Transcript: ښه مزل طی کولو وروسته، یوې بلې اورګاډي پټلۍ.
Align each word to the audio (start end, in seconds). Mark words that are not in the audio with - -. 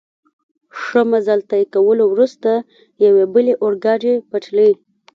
ښه 0.79 1.01
مزل 1.11 1.39
طی 1.49 1.63
کولو 1.73 2.05
وروسته، 2.09 2.51
یوې 3.05 3.25
بلې 3.33 3.53
اورګاډي 3.63 4.13
پټلۍ. 4.29 4.71